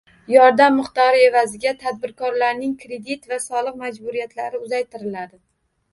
[0.35, 5.41] Yordam miqdori evaziga tadbirkorlarning kredit va soliq majburiyatlari uzaytiriladi